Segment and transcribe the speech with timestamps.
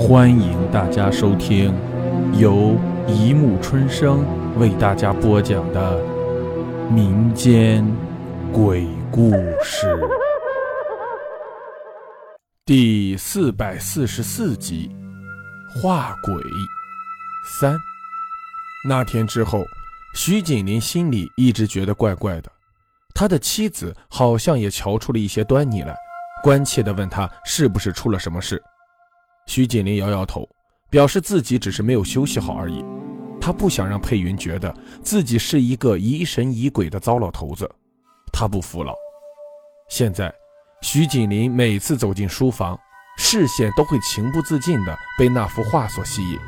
[0.00, 1.74] 欢迎大家收听
[2.32, 2.74] 由
[3.06, 4.24] 一木春生
[4.58, 6.02] 为大家播讲的
[6.90, 7.86] 民间
[8.50, 9.30] 鬼故
[9.62, 9.86] 事
[12.64, 14.90] 第四百四十四集
[15.82, 16.34] 《画鬼
[17.60, 17.74] 三》。
[18.88, 19.66] 那天之后，
[20.14, 22.50] 徐锦林心里一直觉得怪怪的，
[23.14, 25.94] 他的妻子好像也瞧出了一些端倪来，
[26.42, 28.60] 关切地问他是不是出了什么事。
[29.52, 30.48] 徐锦林摇摇头，
[30.88, 32.84] 表示自己只是没有休息好而已。
[33.40, 37.68] 他不想让佩云觉得自己是一个疑神疑鬼的糟老头子，
[38.32, 38.94] 他不服老。
[39.88, 40.32] 现在，
[40.82, 42.78] 徐锦林每次走进书房，
[43.18, 46.38] 视线都会情不自禁地被那幅画所吸引。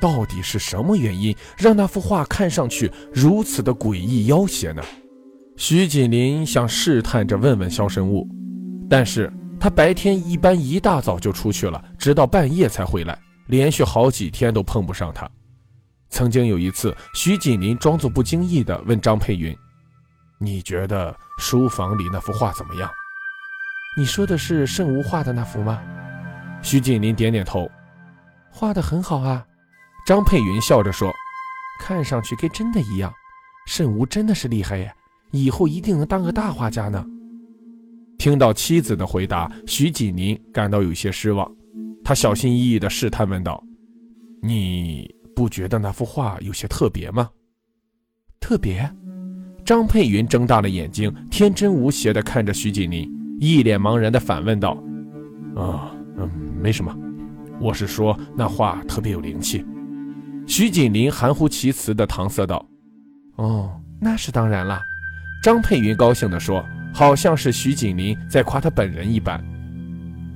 [0.00, 4.82] 到底是什么原因让那幅画看上去如此的诡异妖邪呢？
[5.58, 8.26] 徐锦林想试探着问问肖神物，
[8.88, 9.30] 但是。
[9.62, 13.16] 他白天一般一大早就出去了，直到半夜才回来，
[13.46, 15.30] 连续好几天都碰不上他。
[16.10, 19.56] 曾经有一次，徐锦林装作不经意地问张佩云
[20.40, 22.90] ：“你觉得书房里那幅画怎么样
[23.96, 25.80] ？”“你说的是圣无画的那幅吗？”
[26.60, 27.70] 徐锦林点点头
[28.50, 29.46] ：“画的很好啊。”
[30.04, 31.08] 张佩云笑着说
[31.78, 33.14] ：“看上去跟真的一样，
[33.68, 34.92] 圣无真的是厉害耶，
[35.30, 37.06] 以后一定能当个大画家呢。”
[38.22, 41.50] 听到妻子的回答，徐锦林感到有些失望。
[42.04, 43.60] 他小心翼翼地试探问道
[44.40, 47.28] ：“你不觉得那幅画有些特别吗？”
[48.38, 48.88] 特别？
[49.64, 54.80] 张佩云睁大了眼睛，天真无邪地看着徐锦林，一脸茫然地反问道
[55.58, 56.30] ：“啊，嗯，
[56.62, 56.96] 没什么，
[57.60, 59.66] 我是说那画特别有灵气。”
[60.46, 62.64] 徐锦林含糊其辞地搪塞道
[63.34, 64.80] ：“哦，那是当然了。”
[65.42, 66.64] 张佩云高兴地说。
[66.92, 69.42] 好像是徐锦林在夸他本人一般。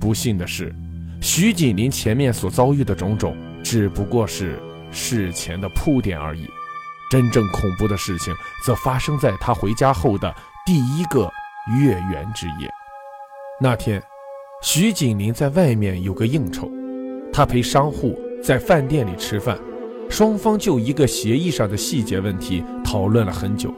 [0.01, 0.75] 不幸的是，
[1.21, 4.59] 徐锦林前面所遭遇的种种只不过是
[4.91, 6.47] 事前的铺垫而已，
[7.11, 8.35] 真正恐怖的事情
[8.65, 10.35] 则发生在他回家后的
[10.65, 11.31] 第一个
[11.79, 12.71] 月圆之夜。
[13.61, 14.03] 那天，
[14.63, 16.71] 徐锦林在外面有个应酬，
[17.33, 19.59] 他陪商户在饭店里吃饭，
[20.09, 23.75] 双方就一个协议上的细节问题讨论了很久。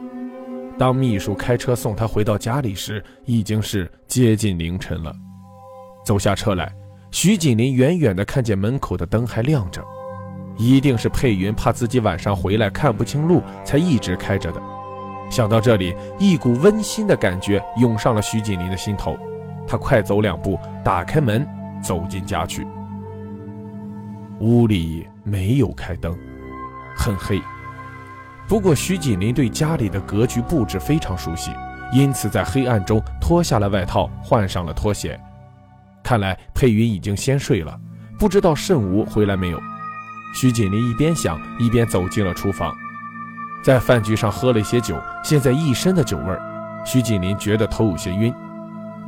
[0.79, 5.13] 当秘书开车送他回到家里时，已经是接近凌晨了。
[6.05, 6.73] 走下车来，
[7.11, 9.83] 徐锦林远远地看见门口的灯还亮着，
[10.57, 14.61] 一定是佩云怕自己晚上回来看不清路，才一直开着的。
[15.29, 19.17] 想到这里，一股温馨的感觉涌上了徐锦林的心头。
[19.67, 21.45] 他快走两步，打开门，
[21.83, 22.65] 走进家去。
[24.39, 26.17] 屋里没有开灯，
[26.95, 27.41] 很黑。
[28.49, 31.51] 不过，徐锦林对家里的格局布置非常熟悉，
[31.93, 35.17] 因此在黑暗中脱下了外套，换上了拖鞋。
[36.03, 37.79] 看来佩云已经先睡了，
[38.17, 39.61] 不知道慎吾回来没有。
[40.33, 42.75] 徐锦林一边想，一边走进了厨房，
[43.63, 46.41] 在饭局上喝了一些酒，现在一身的酒味儿，
[46.83, 48.33] 徐锦林觉得头有些晕。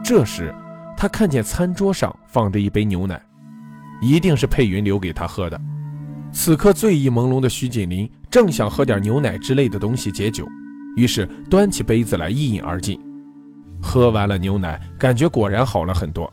[0.04, 0.54] 这时，
[0.96, 3.20] 他看见餐桌上放着一杯牛奶，
[4.04, 5.60] 一定是佩云留给他喝的。
[6.32, 10.48] 此刻醉意朦胧的徐锦林正想喝点牛奶之类的东西解酒，
[10.96, 12.98] 于是端起杯子来一饮而尽。
[13.82, 16.32] 喝完了牛奶，感觉果然好了很多。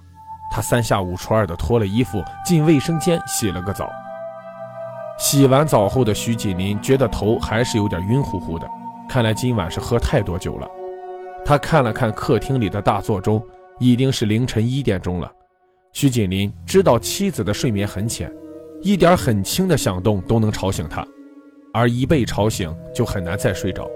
[0.50, 3.91] 他三下五除二的脱了衣服，进卫生间洗了个澡。
[5.19, 8.70] 洗完澡后的徐锦林觉得头还是有点晕乎乎的，
[9.09, 10.69] 看来今晚是喝太多酒了。
[11.44, 13.44] 他看了看客厅里的大座钟，
[13.80, 15.30] 已经是凌晨一点钟了。
[15.92, 18.32] 徐锦林知道妻子的睡眠很浅。
[18.80, 21.04] 一点很轻的响动都能吵醒他，
[21.72, 23.88] 而一被吵醒就很难再睡着。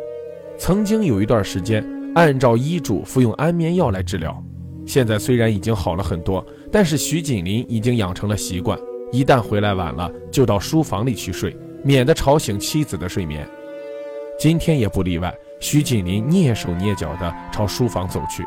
[0.59, 1.85] 曾经有一段时间，
[2.15, 4.43] 按照医嘱服用安眠药来治疗，
[4.87, 8.79] 现在虽然已经好了很多，但是徐锦林已经养成了习惯，
[9.11, 13.49] 一旦回来晚了，就到书房里去睡，免得吵醒妻子的睡眠。
[14.39, 18.45] 今天也不例外，徐锦林蹑手蹑脚地朝书房走去。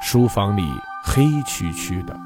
[0.00, 0.62] 书房里
[1.04, 2.16] 黑黢黢的。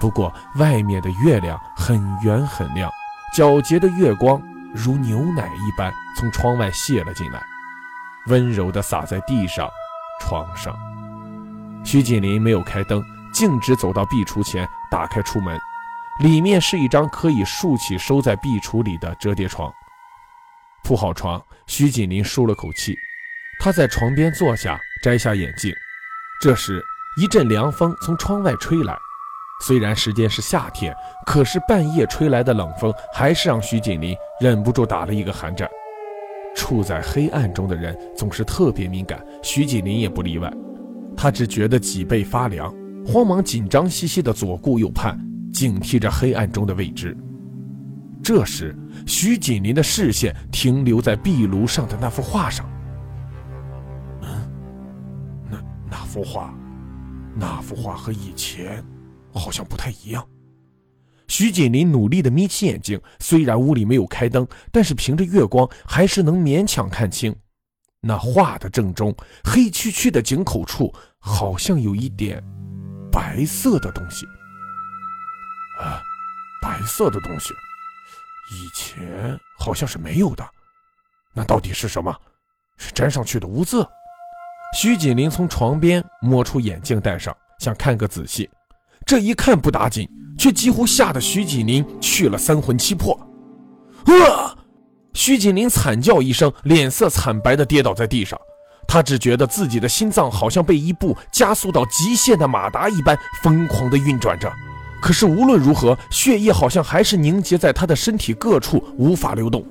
[0.00, 2.90] 不过，外面的月亮很圆很亮，
[3.34, 4.40] 皎洁的月光
[4.76, 7.42] 如牛奶一般从窗外泄了进来，
[8.26, 9.68] 温柔地洒在地上、
[10.20, 10.76] 床上。
[11.82, 13.02] 徐锦林没有开灯，
[13.32, 15.58] 径直走到壁橱前，打开出门，
[16.20, 19.72] 里面是一张可以竖起收在壁橱里的折叠床。
[20.84, 22.94] 铺好床，徐锦林舒了口气，
[23.58, 25.74] 他在床边坐下，摘下眼镜。
[26.42, 26.84] 这时，
[27.18, 28.94] 一阵凉风从窗外吹来。
[29.64, 30.94] 虽然时间是夏天，
[31.24, 35.68] 可是半夜吹来的冷风还是让徐锦林忍不住打了一个寒战。
[36.54, 40.52] 处在黑暗中的人总是特别敏感，徐锦林也不例外。
[41.16, 42.74] 他只觉得脊背发凉，
[43.06, 45.18] 慌忙紧张兮兮的左顾右盼，
[45.52, 47.16] 警惕着黑暗中的未知。
[48.22, 48.74] 这时，
[49.06, 52.66] 徐锦林的视线停留在壁炉上的那幅画上。
[54.22, 54.28] 嗯，
[55.50, 55.58] 那
[55.90, 56.52] 那幅画，
[57.34, 58.82] 那幅画和以前
[59.32, 60.26] 好像不太一样。
[61.28, 67.34] 徐锦林努力的眯起眼睛，虽然屋里没有开灯，但是凭着月光还是能勉强看清。
[68.00, 69.14] 那画的正中，
[69.44, 72.42] 黑黢黢的井口处，好像有一点
[73.10, 74.24] 白色的东西。
[75.80, 76.00] 啊，
[76.62, 77.52] 白色的东西，
[78.52, 80.48] 以前好像是没有的。
[81.34, 82.14] 那到底是什么？
[82.78, 83.86] 是粘上去的污渍？
[84.78, 88.48] 徐锦林从床边摸出眼镜戴上，想看个仔细。
[89.04, 90.08] 这一看不打紧，
[90.46, 93.18] 却几乎吓得徐锦林去了三魂七魄。
[94.04, 94.54] 啊！
[95.12, 98.38] 徐锦林惨叫一声，脸色惨白的跌倒在地上。
[98.86, 104.48] 他只觉得自己的心脏好像被一部加速到极限的马达一般疯狂的运转着。
[105.02, 109.66] 可是无论如何，血液好像还是凝结在他的身体各处，无法流动。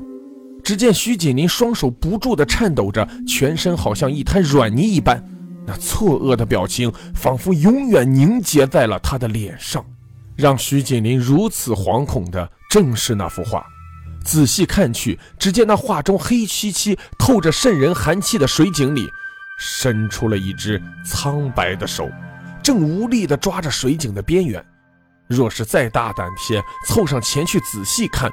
[0.61, 5.23] 只见徐锦林双手不住地颤抖着，全身好像一滩软泥一般。
[5.65, 9.85] 那错愕的表情仿佛永远凝结在了他的脸上，
[10.35, 13.65] 让徐锦林如此惶恐的正是那幅画。
[14.23, 19.07] 仔细看去，只见那画中黑漆漆、透着渗人寒气的水井里，
[19.59, 22.09] 伸出了一只苍白的手，
[22.63, 24.65] 正无力地抓着水井的边缘。
[25.27, 28.31] 若是再大胆些，凑上前去仔细看，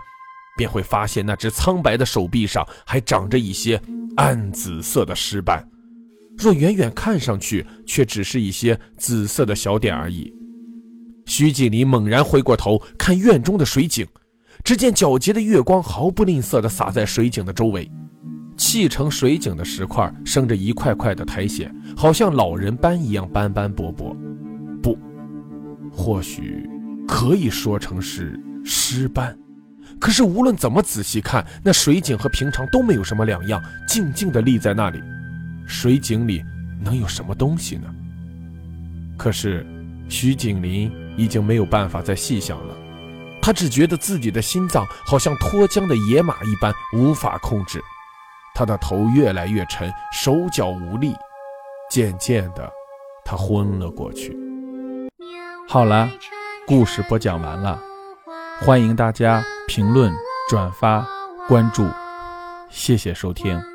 [0.57, 3.81] 便会发现那只苍白的手臂上还长着一些
[4.17, 5.63] 暗紫色的尸斑。
[6.39, 10.33] 若远远看上去，却只是一些紫色的小点而已。
[11.25, 14.07] 徐锦林猛然回过头看院中的水井，
[14.65, 17.91] 只见皎洁的月光毫不吝啬地洒在水井的周围，
[18.57, 24.17] 砌成水井的石块生着一块块的苔藓，好像老人斑一样斑斑驳驳。
[24.83, 24.99] 不，
[25.91, 26.69] 或许
[27.07, 29.37] 可以说成是尸斑。
[30.01, 35.01] 可是无论怎么仔细看，那水井和平常都没有什么两样，静静地立在那里。
[35.67, 36.43] 水井里
[36.83, 37.85] 能有什么东西呢？
[39.17, 39.65] 可是
[40.09, 42.75] 徐景林已经没有办法再细想了，
[43.41, 47.83] 他只觉得自己的心脏好像脱缰的野马一般无法控制，
[48.55, 51.15] 他的头越来越沉，手脚无力，
[51.91, 52.71] 渐渐的，
[53.25, 54.37] 他昏了过去。
[55.69, 56.11] 好了，
[56.67, 57.81] 故事播讲完了，
[58.61, 60.13] 欢迎大家评论、
[60.49, 61.07] 转发、
[61.49, 61.87] 关注，
[62.69, 63.72] 谢谢收听。